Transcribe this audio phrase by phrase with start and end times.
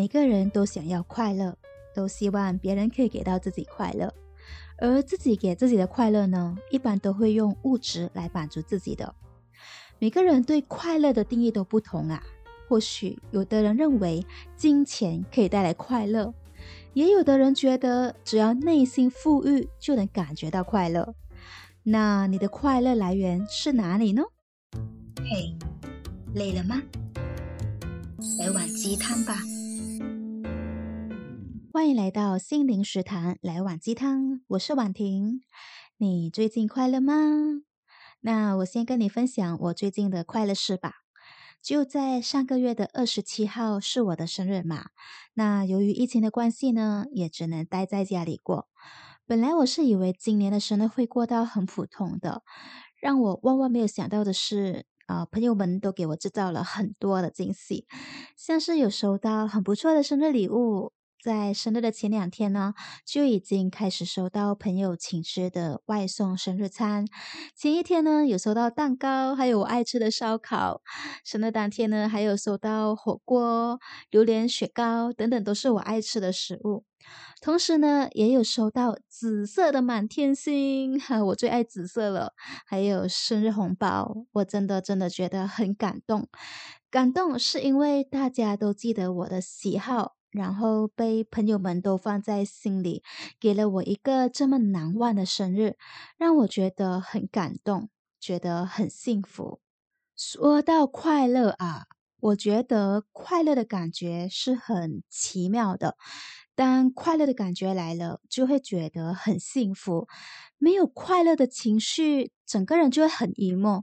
[0.00, 1.54] 每个人都想要快乐，
[1.94, 4.10] 都希望别人可以给到自己快乐，
[4.78, 9.14] 而自己给自己的快乐呢，一般都会用物质来满足自己的。
[9.98, 12.22] 每个人对快乐的定义都不同啊。
[12.66, 14.24] 或许有的人认为
[14.56, 16.32] 金钱可以带来快乐，
[16.94, 21.14] 也有的人觉得只要内心富裕就能感觉到快乐。
[21.82, 24.22] 那你的快乐来源是哪里呢？
[25.18, 25.54] 嘿，
[26.34, 26.80] 累了吗？
[28.38, 29.36] 来碗鸡汤吧。
[31.72, 34.40] 欢迎来到心灵食堂，来碗鸡汤。
[34.48, 35.40] 我是婉婷。
[35.98, 37.14] 你最近快乐吗？
[38.22, 40.94] 那我先跟你分享我最近的快乐事吧。
[41.62, 44.86] 就在上个月的二十七号是我的生日嘛，
[45.34, 48.68] 那由于疫情的关系呢，也只能待在家里过。
[49.24, 52.42] 本来我是以为今年的生日会过到很普通的，
[53.00, 57.86] 让我万万没有想到的是，啊、朋友们都给我制造了很多的惊喜，
[58.36, 60.92] 像是有收到很不错的生日礼物。
[61.22, 62.72] 在生日的前两天呢，
[63.04, 67.04] 就已经开始收到朋友请吃的外送生日餐。
[67.54, 70.80] 前一天呢，有收到蛋糕，还有我爱吃的烧烤。
[71.22, 73.78] 生日当天呢，还有收到火锅、
[74.10, 76.84] 榴莲雪糕等等，都是我爱吃的食物。
[77.42, 82.32] 同时呢，也有收到紫色的满天星，哈，我最爱紫色了。
[82.66, 86.28] 还有生日红包，我真的真的觉得很感动。
[86.90, 90.19] 感动是因为大家都记得我的喜好。
[90.30, 93.02] 然后被朋友们都放在心里，
[93.38, 95.76] 给了我一个这么难忘的生日，
[96.16, 99.60] 让我觉得很感动，觉得很幸福。
[100.16, 101.86] 说到快乐啊，
[102.20, 105.96] 我觉得快乐的感觉是很奇妙的。
[106.54, 110.06] 当快乐的感觉来了，就会觉得很幸福。
[110.58, 113.82] 没有快乐的情绪，整个人就会很 emo。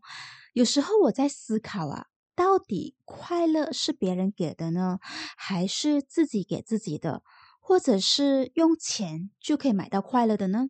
[0.54, 2.06] 有时候我在思考啊。
[2.38, 5.00] 到底快乐是别人给的呢，
[5.36, 7.24] 还是自己给自己的？
[7.60, 10.68] 或者是用钱就可以买到快乐的呢？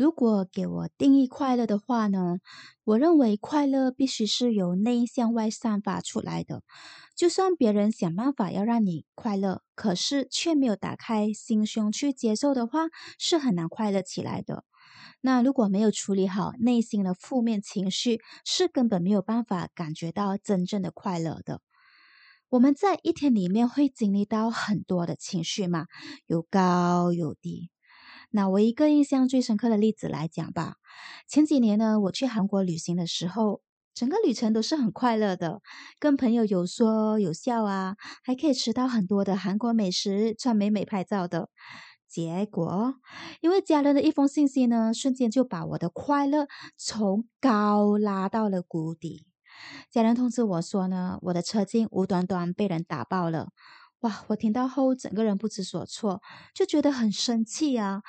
[0.00, 2.38] 如果给我定义快乐的话呢，
[2.84, 6.62] 我认为快乐必须是由内向外散发出来的。
[7.14, 12.86] 就算别人想办法要让你快乐，可是却没有打开心胸去接受的话，
[13.18, 14.64] 是很难快乐起来的。
[15.20, 21.60] 那如果没有处理好内心的负面情绪，是根本没有办法感觉到真正的快乐的。
[22.48, 25.84] 我们在一天里面会经历到很多的情绪嘛，
[26.24, 27.70] 有高有低。
[28.30, 30.76] 那我一个印象最深刻的例子来讲吧，
[31.28, 33.60] 前几年呢，我去韩国旅行的时候，
[33.92, 35.62] 整个旅程都是很快乐的，
[35.98, 41.48] 跟朋友有说有笑啊，还可以吃到很多的韩国美食，穿美美拍照的。
[42.08, 42.94] 结果，
[43.40, 46.46] 因为家人的一封信息呢，瞬间就把我的快乐
[46.76, 49.26] 从高拉到了谷底。
[49.90, 53.50] 家人通知我说呢，我的车金无端端被人打爆了。
[54.00, 54.24] 哇！
[54.28, 56.22] 我听到后，整个人不知所措，
[56.54, 58.02] 就觉得很生气啊。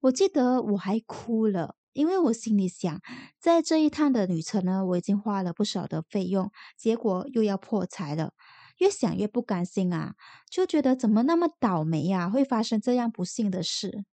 [0.00, 3.00] 我记得我还哭了，因为我心里想，
[3.38, 8.32] 在这一趟的旅程呢，我已经花了不少的费用，结果又要破财了。
[8.78, 10.14] 越想越不甘心啊，
[10.50, 14.04] 就觉得怎么那么倒霉呀，会发生这样不幸的事。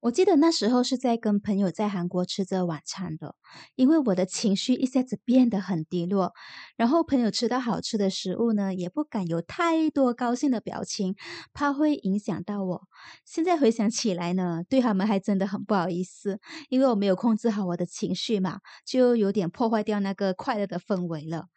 [0.00, 3.34] 我记得那时候是在跟朋友在韩国吃着晚餐的，
[3.74, 6.32] 因为我的情绪一下子变得很低落，
[6.76, 11.16] 然后朋友吃到好吃的食物呢，也不敢有太多高兴的表情，
[11.52, 12.88] 怕会影响到我。
[13.26, 16.40] 现在回想起来呢，对他们还真的很不好意思，
[16.70, 21.48] 因为我没有控制好我的情绪嘛，就有点破坏掉那个快乐的氛围了。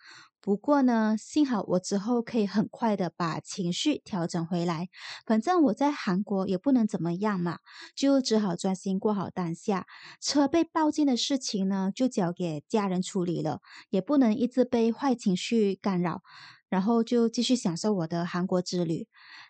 [0.46, 4.90] 不过呢，幸好我之后可以很快的把情绪调整回来。
[5.26, 7.60] 反正我在韩国也不能怎么样嘛，
[7.96, 9.88] 就只好专心过好当下。
[10.20, 16.24] 车被爆进的事情呢，就交给家人处理了，也不能一直被坏情绪干扰。
[16.68, 19.08] 然后就继续享受我的韩国之旅。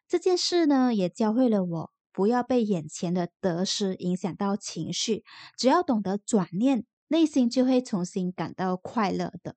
[0.07, 5.23] 这件事呢，也教会了我不要被眼前的得失影响到情绪，
[5.57, 9.55] 只要懂得转念，内心就会重新感到快乐的。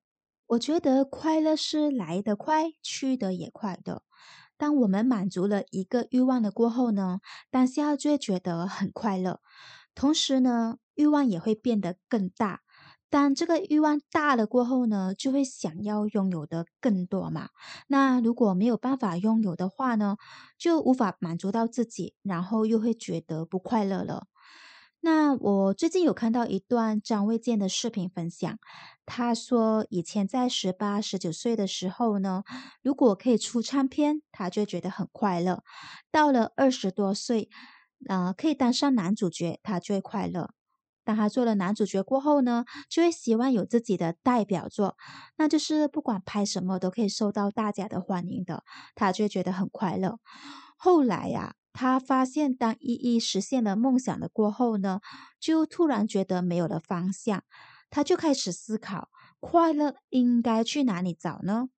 [0.51, 4.03] 我觉得快乐是来得快，去得也快的。
[4.57, 7.19] 当我们满足了一个欲望的过后呢，
[7.51, 9.41] 当下就会觉得很快乐。
[9.95, 12.61] 同时呢，欲望也会变得更大。
[13.11, 17.49] 当这个欲望大了过后呢，就会想要拥有的更多嘛。
[17.89, 20.17] 那如果没有办法拥有的话呢，
[20.59, 24.27] 就无法满足到自己，然后又会觉得不快乐了。
[25.07, 28.59] 那我最近有看到一段张卫健的视频分享，
[29.07, 32.43] 他说以前在十八、十九岁的时候呢，
[32.83, 35.63] 如果可以出唱片，他就觉得很快乐。
[36.11, 37.49] 到了二十多岁，
[38.09, 40.51] 呃，可以当上男主角，他就快乐。
[41.05, 44.97] 当他做了男主角过后呢，就会希望有自己的代表作，
[45.37, 48.65] 那就是不管拍什么都可以受到大家的欢迎的，
[48.97, 50.19] 他就会觉得很快乐。
[50.77, 55.01] 后来呀、他发现当一一实现了梦想的过后呢，
[55.39, 57.45] 就突然觉得没有了方向，
[57.91, 61.69] 他就开始思考快乐应该去哪里找呢？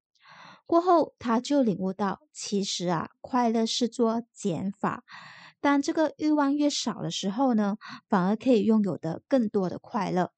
[0.67, 5.03] 过后他就领悟到，其实啊，快乐是做减法。
[5.61, 7.77] 当这个欲望越少的时候呢，
[8.09, 10.31] 反而可以拥有的更多的快乐。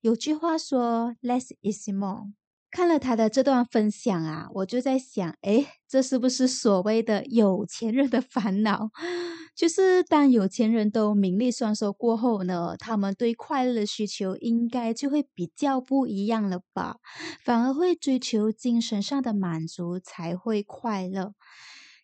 [0.00, 2.32] 有句话说，less is more。
[2.74, 8.90] 看了他的这段分享啊，我就在想，诶，这是不是所谓的有钱人的烦恼？
[9.54, 16.96] 就是当有钱人都名利双收过后呢，他们对快乐的需求应该就会比较不一样了吧？
[17.44, 21.32] 反而会追求精神上的满足才会快乐。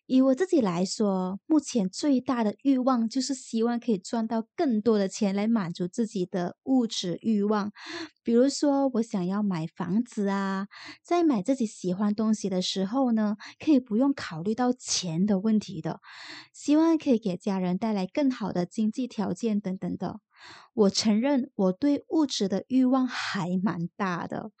[0.07, 7.71] 以我自己来说，目前最大的欲望就是希望可以赚到更多的钱来满足自己的物质欲望。
[8.23, 10.67] 比如说，我想要买房子啊，
[11.03, 15.99] 在买自己喜欢东西的时候呢，可以不用考虑到钱的问题的。
[16.53, 20.19] 希望可以给家人带来更好的经济条件等等的。
[20.73, 24.51] 我承认我对物质的欲望还蛮大的，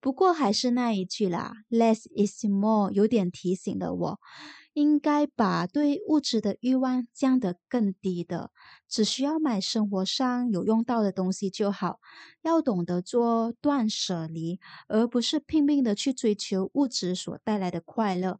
[0.00, 4.20] 不过还是那一句啦，less is more，有点提醒了我。
[4.74, 8.50] 应该把对物质的欲望降得更低的，
[8.86, 11.98] 只需要买生活上有用到的东西就好。
[12.42, 18.38] 要懂得做断舍离，而不是拼命的去追求物质所带来的快乐，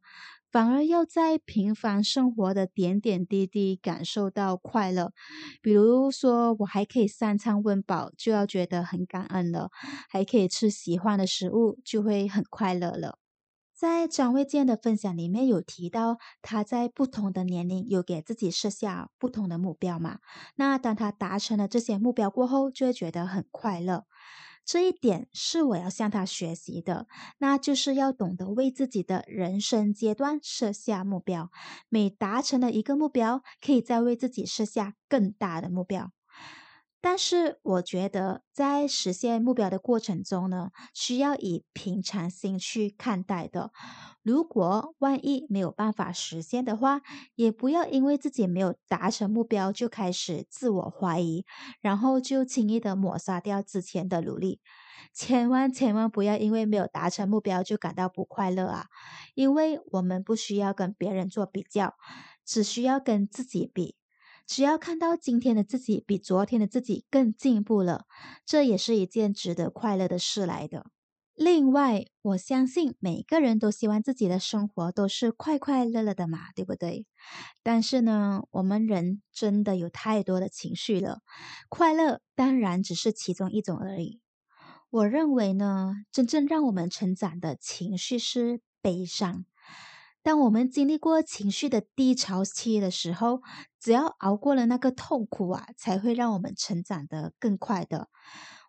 [0.51, 5.13] 反而要在平凡生活的点点滴滴感受到快乐。
[5.61, 9.69] 比如说，我还可以三餐温饱，就要觉得很感恩了；
[10.09, 13.19] 还可以吃喜欢的食物，就会很快乐了。
[13.75, 20.21] 在张卫健的分享里面有提到，他在不同的年龄有给自己设下不同的目标嘛。
[20.55, 24.05] 那当他达成了这些目标过后，就会觉得很快乐。
[24.67, 27.07] 这一点是我要向他学习的，
[27.39, 31.51] 那就是要懂得为自己的人生阶段设下目标。
[31.89, 36.11] 每达成了一个目标，可以再为自己设下更大的目标。
[37.08, 43.70] 但是我觉得，在实现目标的过程中呢，需要以平常心去看待的。
[44.25, 47.03] 如果万一没有办法实现的话，
[47.37, 51.44] 也不要因为自己没有达成目标就开始自我怀疑，
[51.81, 54.59] 然后就轻易的抹杀掉之前的努力。
[55.14, 58.87] 千万千万不要因为没有达成目标就感到不快乐啊！
[59.37, 61.94] 因为我们不需要跟别人做比较，
[62.44, 63.94] 只需要跟自己比。
[64.47, 68.05] 只要看到今天的自己比昨天的自己更进步了，
[68.45, 70.87] 这也是一件值得快乐的事来的。
[71.35, 77.07] 另外，我相信每个人都希望自己的生活都是快快乐乐的嘛，对不对？
[77.63, 81.21] 但是呢，我们人真的有太多的情绪了，
[81.69, 84.21] 快乐当然只是其中一种而已。
[84.89, 89.45] 我认为呢，真正让我们成长的情绪是悲伤。
[90.26, 93.43] 当我们经历过情绪的低潮期的时候，
[93.78, 98.08] 只要熬过了那个痛苦啊，才会让我们成长得更快的。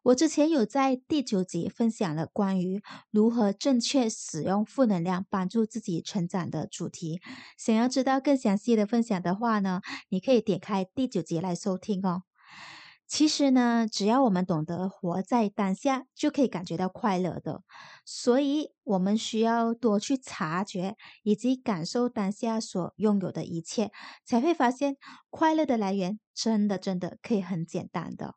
[0.03, 7.19] 我之前有在第九集分享了关于如何正确使用负能量帮助自己成长的主题。
[7.57, 12.21] 想要知道更详细的分享的话呢，你可以点开第九集来收听哦。
[13.07, 17.63] 其实呢，只要我们懂得活在当下，就可以感觉到快乐的。
[18.05, 23.91] 所以，我们需要多去察觉以及感受当下所拥有的一切，
[24.25, 24.97] 才会发现
[25.29, 28.35] 快乐的来源真的真的可以很简单的。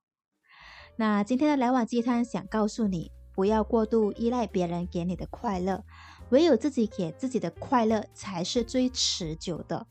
[0.97, 5.83] 那今天的来碗鸡汤想告诉你，不要过度依赖别人给你的快乐，
[6.31, 9.89] 唯有自己给自己的快乐才是最持久的。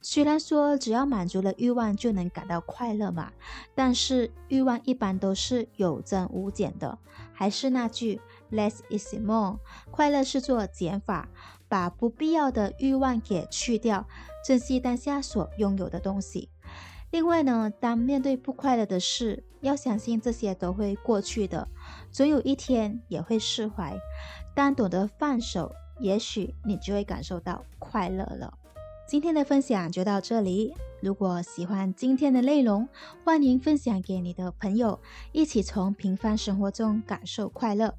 [0.00, 3.32] 虽然说只要满足了欲望就能感到快乐嘛，
[3.74, 6.98] 但是欲望一般都是有增无减的。
[7.32, 8.20] 还是那句
[8.52, 9.58] ，less is more，
[9.90, 11.28] 快乐是做减法，
[11.68, 14.06] 把不必要的欲望给去掉，
[14.46, 16.50] 珍惜当下所拥有的东西。
[17.10, 21.68] 另外呢，当面对不快乐的事，要相信这些都会过去的，
[22.10, 23.96] 总有一天也会释怀。
[24.54, 28.58] 当懂得放手，也许你就会感受到快乐了。
[29.06, 30.74] 今天的分享就到这里。
[31.00, 32.88] 如果喜欢今天的内容，
[33.24, 34.98] 欢迎分享给你的朋友，
[35.30, 37.94] 一起从平凡生活中感受快乐。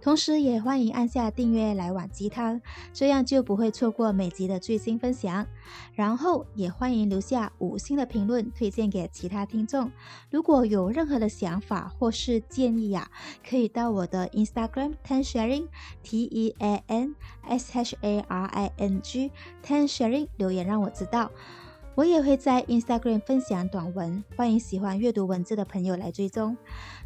[0.00, 2.60] 同时，也欢迎按下订阅来碗鸡汤，
[2.92, 5.46] 这样就不会错过每集的最新分享。
[5.92, 9.90] 然后，也欢迎留下五星的评论，推荐给其他听众。
[10.30, 13.10] 如果有任何的想法或是建议呀、啊，
[13.46, 15.66] 可以到我的 Instagram Tan Sharing
[16.02, 19.32] T E A N S H A R I N G
[19.64, 21.30] Tan Sharing 留言让我知道。
[21.98, 26.56] 我也会在 Instagram 分享短文，欢迎喜欢阅读文字的朋友来追踪。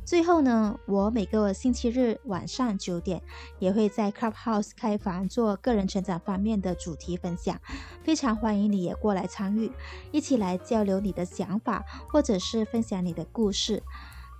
[0.05, 3.23] 最后呢，我每个星期日晚上九点
[3.59, 7.59] 也会在 Clubhouse 开房做个人成长方面的主题分享，
[8.03, 9.73] 非常欢迎你也过来参与，
[10.11, 13.83] 一起来交流你的想法，或者是分享你的故事。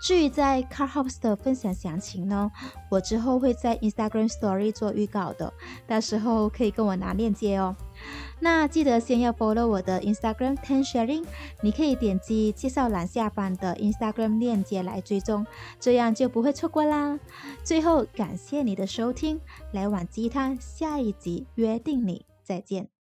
[0.03, 2.51] 至于在 car house 的分享详情呢，
[2.91, 5.53] 我之后会在 Instagram Story 做预告的，
[5.87, 7.77] 到时候可以跟我拿链接哦。
[8.41, 11.25] 那记得先要 follow 我的 Instagram Ten Sharing，
[11.61, 15.47] 你可以点击介绍栏下方的 Instagram 链接来追踪，
[15.79, 17.17] 这样就不会错过啦。
[17.63, 19.41] 最后感谢你的收听，
[19.71, 22.92] 来碗鸡汤下一集约定你再见。